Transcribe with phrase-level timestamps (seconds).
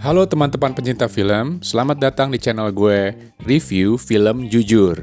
[0.00, 3.12] Halo teman-teman pencinta film, selamat datang di channel gue
[3.44, 4.96] Review Film Jujur.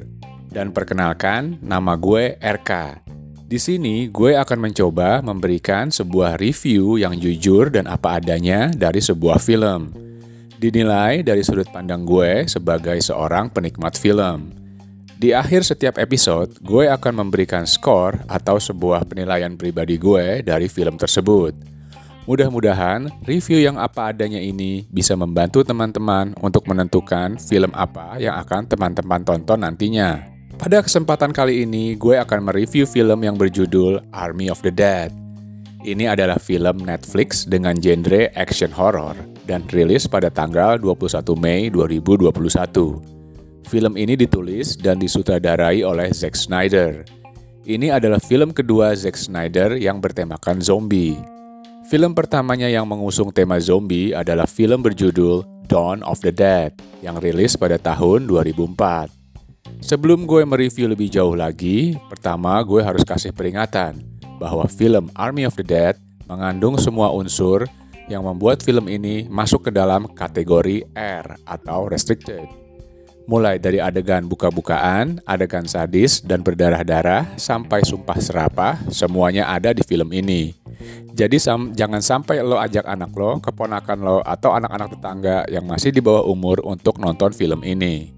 [0.49, 3.05] Dan perkenalkan, nama gue RK.
[3.46, 9.37] Di sini gue akan mencoba memberikan sebuah review yang jujur dan apa adanya dari sebuah
[9.37, 9.94] film.
[10.58, 14.50] Dinilai dari sudut pandang gue sebagai seorang penikmat film.
[15.14, 20.98] Di akhir setiap episode, gue akan memberikan skor atau sebuah penilaian pribadi gue dari film
[20.98, 21.77] tersebut.
[22.27, 28.68] Mudah-mudahan review yang apa adanya ini bisa membantu teman-teman untuk menentukan film apa yang akan
[28.68, 30.27] teman-teman tonton nantinya.
[30.59, 35.16] Pada kesempatan kali ini, gue akan mereview film yang berjudul Army of the Dead.
[35.88, 39.16] Ini adalah film Netflix dengan genre action horror
[39.48, 42.27] dan rilis pada tanggal 21 Mei 2021.
[43.71, 47.07] Film ini ditulis dan disutradarai oleh Zack Snyder.
[47.63, 51.37] Ini adalah film kedua Zack Snyder yang bertemakan zombie.
[51.88, 57.55] Film pertamanya yang mengusung tema zombie adalah film berjudul Dawn of the Dead yang rilis
[57.55, 59.07] pada tahun 2004.
[59.80, 64.03] Sebelum gue mereview lebih jauh lagi, pertama gue harus kasih peringatan
[64.35, 65.95] bahwa film Army of the Dead
[66.27, 67.63] mengandung semua unsur
[68.11, 72.66] yang membuat film ini masuk ke dalam kategori R atau restricted.
[73.28, 80.16] Mulai dari adegan buka-bukaan, adegan sadis dan berdarah-darah, sampai sumpah serapah, semuanya ada di film
[80.16, 80.56] ini.
[81.11, 85.92] Jadi sam jangan sampai lo ajak anak lo, keponakan lo, atau anak-anak tetangga yang masih
[85.92, 88.16] di bawah umur untuk nonton film ini.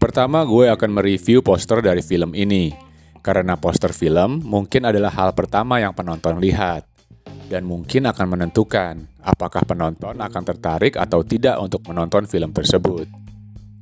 [0.00, 2.72] Pertama, gue akan mereview poster dari film ini.
[3.20, 6.88] Karena poster film mungkin adalah hal pertama yang penonton lihat.
[7.52, 13.04] Dan mungkin akan menentukan apakah penonton akan tertarik atau tidak untuk menonton film tersebut.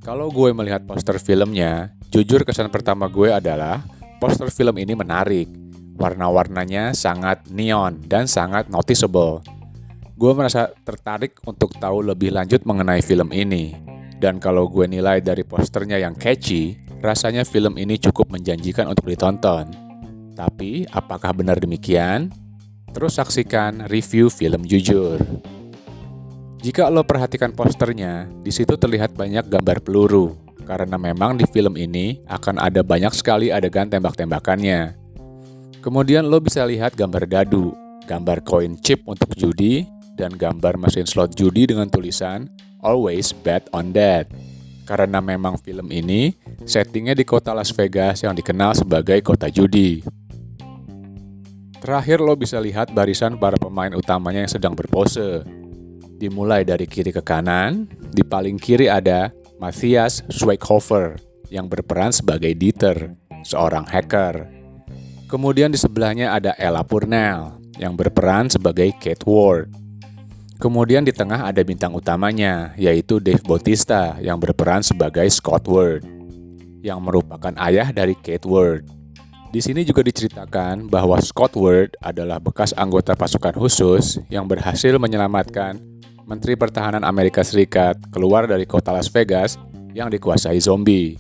[0.01, 3.84] Kalau gue melihat poster filmnya, jujur kesan pertama gue adalah
[4.17, 5.61] poster film ini menarik
[6.01, 9.45] Warna-warnanya sangat neon dan sangat noticeable.
[10.17, 13.77] Gue merasa tertarik untuk tahu lebih lanjut mengenai film ini.
[14.17, 19.69] Dan kalau gue nilai dari posternya yang catchy, rasanya film ini cukup menjanjikan untuk ditonton.
[20.33, 22.33] Tapi, apakah benar demikian?
[22.97, 25.21] Terus saksikan review film jujur.
[26.60, 30.37] Jika lo perhatikan posternya, di situ terlihat banyak gambar peluru,
[30.69, 34.93] karena memang di film ini akan ada banyak sekali adegan tembak-tembakannya.
[35.81, 37.72] Kemudian lo bisa lihat gambar dadu,
[38.04, 39.88] gambar koin chip untuk judi,
[40.21, 42.44] dan gambar mesin slot judi dengan tulisan
[42.84, 44.28] Always bet on that.
[44.84, 46.37] Karena memang film ini
[46.69, 50.04] settingnya di kota Las Vegas yang dikenal sebagai kota judi.
[51.81, 55.59] Terakhir lo bisa lihat barisan para pemain utamanya yang sedang berpose.
[56.20, 61.16] Dimulai dari kiri ke kanan, di paling kiri ada Matthias Schweighofer
[61.48, 64.44] yang berperan sebagai Dieter, seorang hacker.
[65.32, 69.72] Kemudian di sebelahnya ada Ella Purnell yang berperan sebagai Kate Ward.
[70.60, 76.04] Kemudian di tengah ada bintang utamanya, yaitu Dave Bautista yang berperan sebagai Scott Ward,
[76.84, 78.84] yang merupakan ayah dari Kate Ward.
[79.56, 85.80] Di sini juga diceritakan bahwa Scott Ward adalah bekas anggota pasukan khusus yang berhasil menyelamatkan
[86.30, 89.58] Menteri Pertahanan Amerika Serikat keluar dari kota Las Vegas
[89.91, 91.18] yang dikuasai zombie.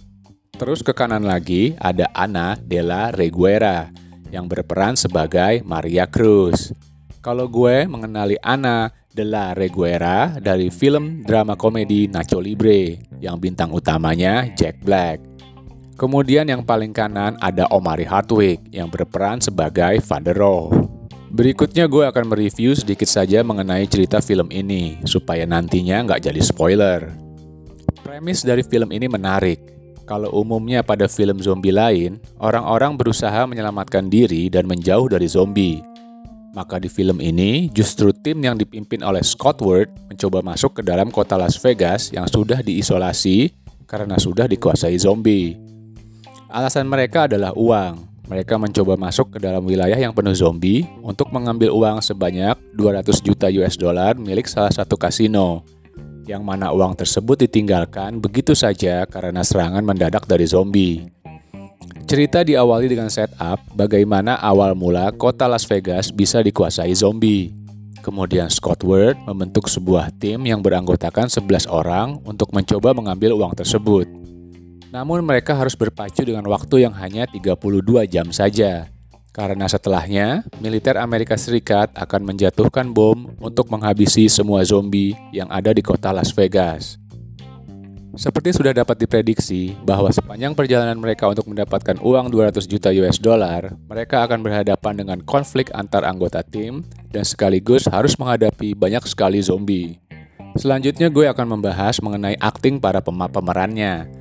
[0.54, 3.90] Terus ke kanan lagi ada Ana la Reguera
[4.30, 6.70] yang berperan sebagai Maria Cruz.
[7.18, 14.46] Kalau gue mengenali Ana la Reguera dari film drama komedi Nacho Libre yang bintang utamanya
[14.54, 15.18] Jack Black.
[15.98, 20.89] Kemudian yang paling kanan ada Omari Hardwick yang berperan sebagai Van der Rohe.
[21.30, 27.06] Berikutnya gue akan mereview sedikit saja mengenai cerita film ini, supaya nantinya nggak jadi spoiler.
[28.02, 29.62] Premis dari film ini menarik,
[30.10, 35.78] kalau umumnya pada film zombie lain, orang-orang berusaha menyelamatkan diri dan menjauh dari zombie.
[36.50, 41.14] Maka di film ini, justru tim yang dipimpin oleh Scott Ward mencoba masuk ke dalam
[41.14, 43.54] kota Las Vegas yang sudah diisolasi
[43.86, 45.54] karena sudah dikuasai zombie.
[46.50, 48.09] Alasan mereka adalah uang.
[48.30, 53.50] Mereka mencoba masuk ke dalam wilayah yang penuh zombie untuk mengambil uang sebanyak 200 juta
[53.50, 55.66] US dollar milik salah satu kasino
[56.30, 61.10] yang mana uang tersebut ditinggalkan begitu saja karena serangan mendadak dari zombie.
[62.06, 67.50] Cerita diawali dengan setup bagaimana awal mula kota Las Vegas bisa dikuasai zombie.
[67.98, 74.19] Kemudian Scott Ward membentuk sebuah tim yang beranggotakan 11 orang untuk mencoba mengambil uang tersebut.
[74.90, 77.56] Namun mereka harus berpacu dengan waktu yang hanya 32
[78.10, 78.90] jam saja
[79.30, 85.78] karena setelahnya, militer Amerika Serikat akan menjatuhkan bom untuk menghabisi semua zombie yang ada di
[85.86, 86.98] kota Las Vegas.
[88.18, 93.70] Seperti sudah dapat diprediksi bahwa sepanjang perjalanan mereka untuk mendapatkan uang 200 juta US dollar,
[93.86, 96.82] mereka akan berhadapan dengan konflik antar anggota tim
[97.14, 100.02] dan sekaligus harus menghadapi banyak sekali zombie.
[100.58, 104.19] Selanjutnya gue akan membahas mengenai akting para pem pemerannya.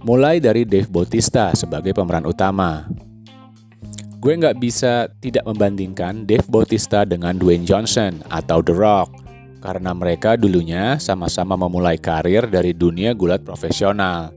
[0.00, 2.88] Mulai dari Dave Bautista sebagai pemeran utama.
[4.16, 9.12] Gue nggak bisa tidak membandingkan Dave Bautista dengan Dwayne Johnson atau The Rock
[9.60, 14.32] karena mereka dulunya sama-sama memulai karir dari dunia gulat profesional.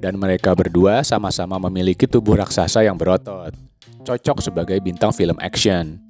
[0.00, 3.52] Dan mereka berdua sama-sama memiliki tubuh raksasa yang berotot,
[4.08, 6.05] cocok sebagai bintang film action.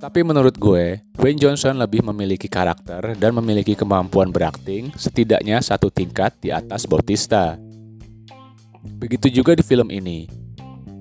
[0.00, 6.32] Tapi menurut gue, Dwayne Johnson lebih memiliki karakter dan memiliki kemampuan berakting setidaknya satu tingkat
[6.40, 7.60] di atas Bautista.
[8.96, 10.24] Begitu juga di film ini.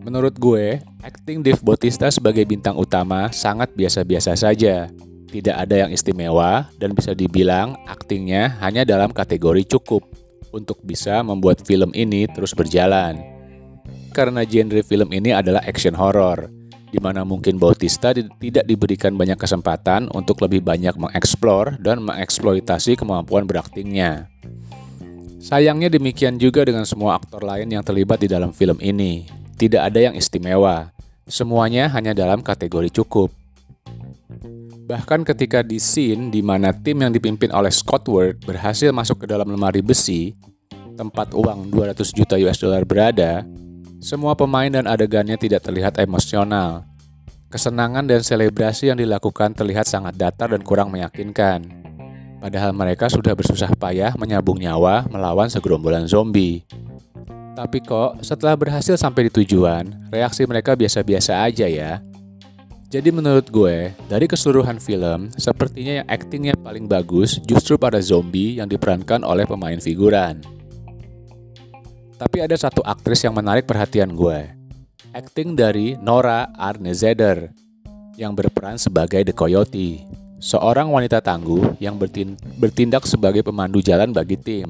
[0.03, 4.91] Menurut gue, akting Dave Bautista sebagai bintang utama sangat biasa-biasa saja.
[5.31, 10.03] Tidak ada yang istimewa dan bisa dibilang aktingnya hanya dalam kategori cukup
[10.51, 13.15] untuk bisa membuat film ini terus berjalan.
[14.11, 16.58] Karena genre film ini adalah action horror
[16.89, 23.45] di mana mungkin Bautista tidak diberikan banyak kesempatan untuk lebih banyak mengeksplor dan mengeksploitasi kemampuan
[23.45, 24.29] beraktingnya.
[25.39, 29.23] Sayangnya demikian juga dengan semua aktor lain yang terlibat di dalam film ini.
[29.55, 30.91] Tidak ada yang istimewa.
[31.29, 33.31] Semuanya hanya dalam kategori cukup.
[34.89, 39.25] Bahkan ketika di scene di mana tim yang dipimpin oleh Scott Ward berhasil masuk ke
[39.29, 40.33] dalam lemari besi,
[40.97, 43.45] tempat uang 200 juta US dollar berada,
[43.99, 46.87] semua pemain dan adegannya tidak terlihat emosional.
[47.51, 51.67] Kesenangan dan selebrasi yang dilakukan terlihat sangat datar dan kurang meyakinkan.
[52.39, 56.63] Padahal mereka sudah bersusah payah menyambung nyawa melawan segerombolan zombie.
[57.59, 61.99] Tapi kok setelah berhasil sampai di tujuan, reaksi mereka biasa-biasa aja ya.
[62.87, 68.71] Jadi menurut gue, dari keseluruhan film, sepertinya yang aktingnya paling bagus justru pada zombie yang
[68.71, 70.58] diperankan oleh pemain figuran.
[72.19, 74.51] Tapi ada satu aktris yang menarik perhatian gue.
[75.15, 77.47] Acting dari Nora Arnezeder
[78.19, 80.03] yang berperan sebagai The Coyote,
[80.43, 81.95] seorang wanita tangguh yang
[82.59, 84.67] bertindak sebagai pemandu jalan bagi tim.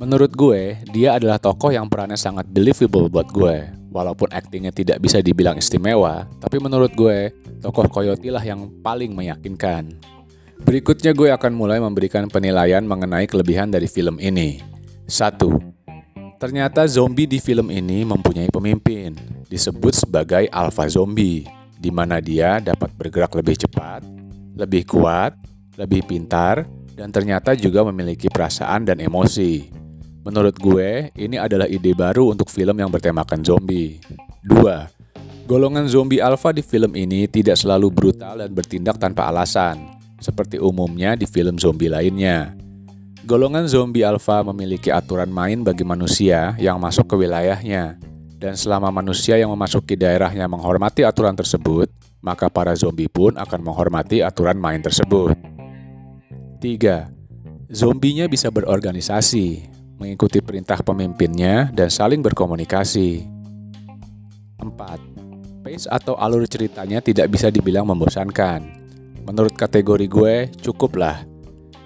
[0.00, 3.68] Menurut gue, dia adalah tokoh yang perannya sangat believable buat gue.
[3.92, 7.28] Walaupun aktingnya tidak bisa dibilang istimewa, tapi menurut gue,
[7.60, 10.00] tokoh Coyote lah yang paling meyakinkan.
[10.64, 14.64] Berikutnya gue akan mulai memberikan penilaian mengenai kelebihan dari film ini.
[15.06, 15.73] 1.
[16.34, 19.14] Ternyata zombie di film ini mempunyai pemimpin,
[19.46, 21.46] disebut sebagai alpha zombie,
[21.78, 24.02] di mana dia dapat bergerak lebih cepat,
[24.58, 25.38] lebih kuat,
[25.78, 29.70] lebih pintar, dan ternyata juga memiliki perasaan dan emosi.
[30.24, 34.00] Menurut gue, ini adalah ide baru untuk film yang bertemakan zombie.
[34.48, 35.44] 2.
[35.44, 39.84] Golongan zombie alpha di film ini tidak selalu brutal dan bertindak tanpa alasan,
[40.16, 42.63] seperti umumnya di film zombie lainnya.
[43.24, 47.96] Golongan zombie alpha memiliki aturan main bagi manusia yang masuk ke wilayahnya.
[48.36, 51.88] Dan selama manusia yang memasuki daerahnya menghormati aturan tersebut,
[52.20, 55.32] maka para zombie pun akan menghormati aturan main tersebut.
[56.60, 57.72] 3.
[57.72, 63.24] Zombinya bisa berorganisasi, mengikuti perintah pemimpinnya, dan saling berkomunikasi.
[64.60, 65.64] 4.
[65.64, 68.84] Pace atau alur ceritanya tidak bisa dibilang membosankan.
[69.24, 71.24] Menurut kategori gue, cukuplah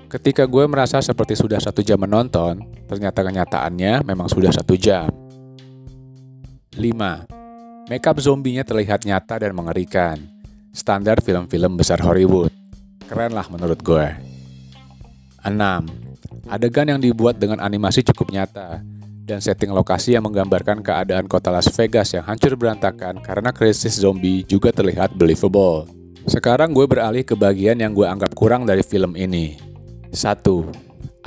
[0.09, 5.13] Ketika gue merasa seperti sudah satu jam menonton, ternyata kenyataannya memang sudah satu jam.
[6.73, 7.93] 5.
[7.93, 10.17] Makeup zombinya terlihat nyata dan mengerikan.
[10.73, 12.49] Standar film-film besar Hollywood.
[13.05, 14.09] Keren lah menurut gue.
[15.45, 15.53] 6.
[16.49, 18.81] Adegan yang dibuat dengan animasi cukup nyata
[19.29, 24.41] dan setting lokasi yang menggambarkan keadaan kota Las Vegas yang hancur berantakan karena krisis zombie
[24.49, 25.85] juga terlihat believable.
[26.25, 29.68] Sekarang gue beralih ke bagian yang gue anggap kurang dari film ini,
[30.13, 30.41] 1.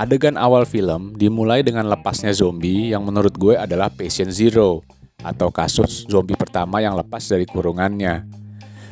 [0.00, 4.82] Adegan awal film dimulai dengan lepasnya zombie yang menurut gue adalah patient zero
[5.22, 8.26] atau kasus zombie pertama yang lepas dari kurungannya.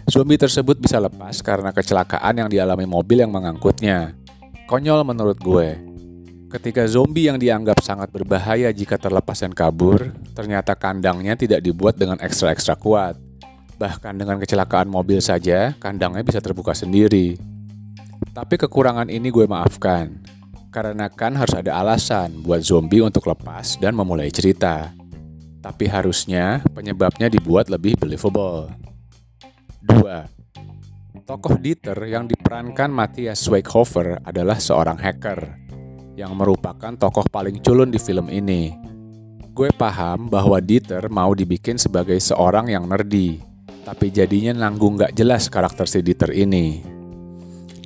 [0.06, 4.14] Zombie tersebut bisa lepas karena kecelakaan yang dialami mobil yang mengangkutnya.
[4.70, 5.78] Konyol menurut gue.
[6.50, 12.18] Ketika zombie yang dianggap sangat berbahaya jika terlepas dan kabur, ternyata kandangnya tidak dibuat dengan
[12.18, 13.14] ekstra-ekstra kuat.
[13.78, 17.38] Bahkan dengan kecelakaan mobil saja, kandangnya bisa terbuka sendiri.
[18.30, 20.20] Tapi kekurangan ini gue maafkan.
[20.70, 24.94] Karena kan harus ada alasan buat zombie untuk lepas dan memulai cerita.
[25.60, 28.70] Tapi harusnya penyebabnya dibuat lebih believable.
[29.84, 31.26] 2.
[31.26, 35.58] Tokoh Dieter yang diperankan Matthias Schweighofer adalah seorang hacker
[36.18, 38.74] yang merupakan tokoh paling culun di film ini.
[39.50, 43.40] Gue paham bahwa Dieter mau dibikin sebagai seorang yang nerdy,
[43.82, 46.99] tapi jadinya nanggung gak jelas karakter si Dieter ini.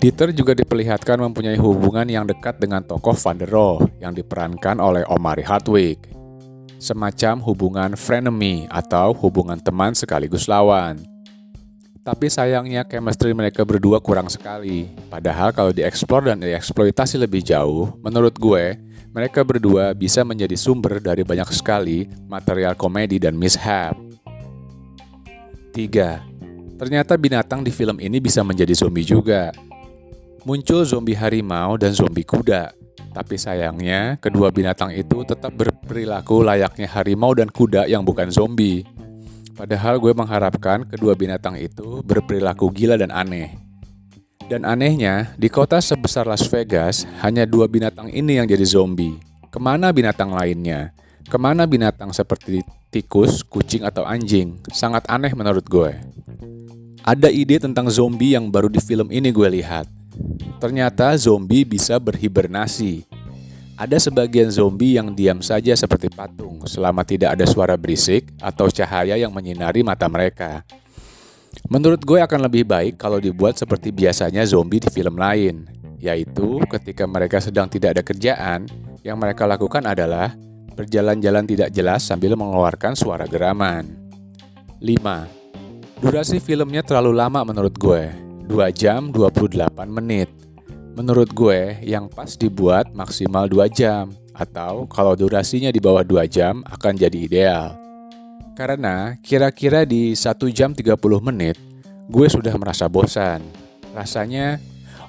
[0.04, 5.00] Dieter juga diperlihatkan mempunyai hubungan yang dekat dengan tokoh Van der Rohe yang diperankan oleh
[5.08, 6.12] Omari Hardwick.
[6.76, 11.00] Semacam hubungan frenemy atau hubungan teman sekaligus lawan.
[12.04, 14.92] Tapi sayangnya chemistry mereka berdua kurang sekali.
[15.08, 18.76] Padahal kalau dieksplor dan dieksploitasi lebih jauh, menurut gue,
[19.08, 23.96] mereka berdua bisa menjadi sumber dari banyak sekali material komedi dan mishap.
[25.72, 26.76] 3.
[26.76, 29.48] Ternyata binatang di film ini bisa menjadi zombie juga.
[30.44, 32.76] Muncul zombie harimau dan zombie kuda.
[33.16, 38.84] Tapi sayangnya, kedua binatang itu tetap berperilaku layaknya harimau dan kuda yang bukan zombie.
[39.56, 43.56] Padahal gue mengharapkan kedua binatang itu berperilaku gila dan aneh.
[44.44, 49.16] Dan anehnya, di kota sebesar Las Vegas, hanya dua binatang ini yang jadi zombie.
[49.48, 50.92] Ke mana binatang lainnya?
[51.24, 52.60] Ke mana binatang seperti
[52.92, 54.60] tikus, kucing, atau anjing?
[54.76, 55.96] Sangat aneh menurut gue.
[57.00, 59.88] Ada ide tentang zombie yang baru di film ini gue lihat.
[60.62, 63.04] Ternyata zombie bisa berhibernasi.
[63.74, 69.18] Ada sebagian zombie yang diam saja seperti patung selama tidak ada suara berisik atau cahaya
[69.18, 70.62] yang menyinari mata mereka.
[71.66, 75.66] Menurut gue akan lebih baik kalau dibuat seperti biasanya zombie di film lain,
[75.98, 78.70] yaitu ketika mereka sedang tidak ada kerjaan,
[79.02, 80.34] yang mereka lakukan adalah
[80.74, 83.90] berjalan-jalan tidak jelas sambil mengeluarkan suara geraman.
[84.78, 86.02] 5.
[86.02, 89.56] Durasi filmnya terlalu lama menurut gue, 2 jam 28
[89.88, 90.28] menit.
[90.94, 96.60] Menurut gue, yang pas dibuat maksimal 2 jam, atau kalau durasinya di bawah 2 jam
[96.68, 97.66] akan jadi ideal.
[98.54, 101.56] Karena kira-kira di 1 jam 30 menit,
[102.06, 103.42] gue sudah merasa bosan.
[103.96, 104.60] Rasanya,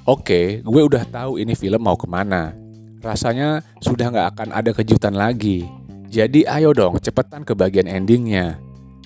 [0.07, 2.55] oke, okay, gue udah tahu ini film mau ke mana.
[3.03, 5.67] Rasanya sudah nggak akan ada kejutan lagi.
[6.09, 8.57] Jadi ayo dong, cepetan ke bagian endingnya.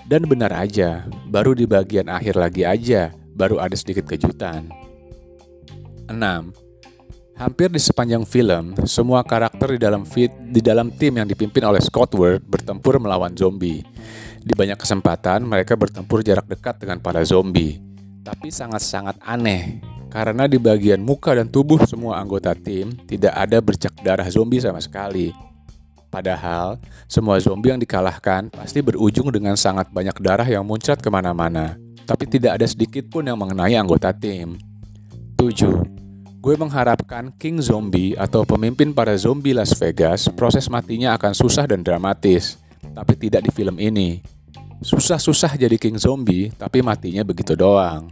[0.05, 4.67] Dan benar aja, baru di bagian akhir lagi aja, baru ada sedikit kejutan.
[6.11, 6.19] 6.
[7.39, 11.79] Hampir di sepanjang film, semua karakter di dalam fit di dalam tim yang dipimpin oleh
[11.79, 13.79] Scott Ward bertempur melawan zombie.
[14.43, 17.79] Di banyak kesempatan mereka bertempur jarak dekat dengan para zombie.
[18.27, 19.79] Tapi sangat-sangat aneh
[20.11, 24.83] karena di bagian muka dan tubuh semua anggota tim tidak ada bercak darah zombie sama
[24.83, 25.31] sekali.
[26.09, 31.77] Padahal, semua zombie yang dikalahkan pasti berujung dengan sangat banyak darah yang muncrat ke mana-mana.
[32.09, 34.57] Tapi tidak ada sedikit pun yang mengenai anggota tim.
[35.37, 36.41] 7.
[36.41, 41.85] Gue mengharapkan King Zombie atau pemimpin para zombie Las Vegas proses matinya akan susah dan
[41.85, 42.57] dramatis,
[42.97, 44.25] tapi tidak di film ini.
[44.81, 48.09] Susah-susah jadi King Zombie, tapi matinya begitu doang.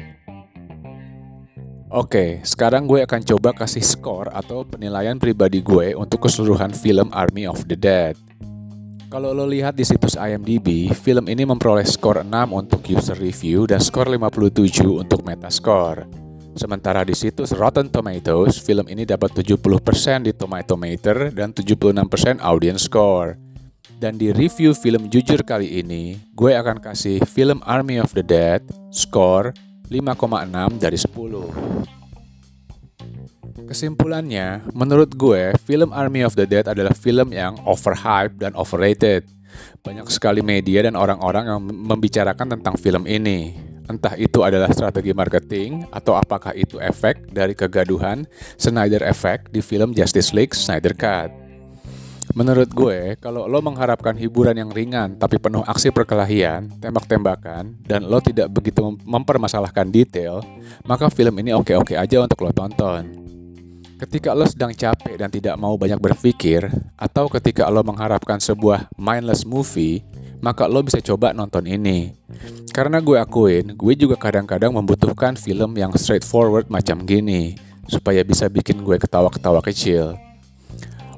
[1.89, 7.49] Oke, sekarang gue akan coba kasih skor atau penilaian pribadi gue untuk keseluruhan film Army
[7.49, 8.13] of the Dead.
[9.07, 13.79] Kalau lo lihat di situs IMDb, film ini memperoleh skor 6 untuk user review dan
[13.79, 16.03] skor 57 untuk metascore.
[16.59, 23.39] Sementara di situs Rotten Tomatoes, film ini dapat 70% di Tomatometer dan 76% audience score.
[23.95, 28.59] Dan di review film jujur kali ini, gue akan kasih film Army of the Dead
[28.91, 29.55] skor
[29.87, 31.96] 5,6 dari 10.
[33.65, 39.25] Kesimpulannya, menurut gue, film Army of the Dead adalah film yang overhyped dan overrated.
[39.81, 43.57] Banyak sekali media dan orang-orang yang membicarakan tentang film ini.
[43.89, 48.27] Entah itu adalah strategi marketing atau apakah itu efek dari kegaduhan
[48.59, 51.31] Snyder Effect di film Justice League Snyder Cut.
[52.35, 58.19] Menurut gue, kalau lo mengharapkan hiburan yang ringan tapi penuh aksi perkelahian, tembak-tembakan, dan lo
[58.19, 60.43] tidak begitu mempermasalahkan detail,
[60.83, 63.07] maka film ini oke-oke aja untuk lo tonton.
[63.97, 66.69] Ketika lo sedang capek dan tidak mau banyak berpikir,
[67.01, 70.05] atau ketika lo mengharapkan sebuah mindless movie,
[70.37, 72.13] maka lo bisa coba nonton ini.
[72.69, 77.57] Karena gue akuin, gue juga kadang-kadang membutuhkan film yang straightforward macam gini,
[77.89, 80.13] supaya bisa bikin gue ketawa-ketawa kecil.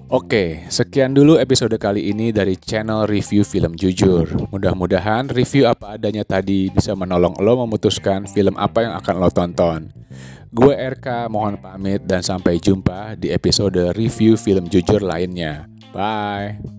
[0.09, 4.25] Oke, sekian dulu episode kali ini dari channel review film jujur.
[4.49, 9.93] Mudah-mudahan review apa adanya tadi bisa menolong lo memutuskan film apa yang akan lo tonton.
[10.49, 15.69] Gue RK mohon pamit dan sampai jumpa di episode review film jujur lainnya.
[15.93, 16.78] Bye.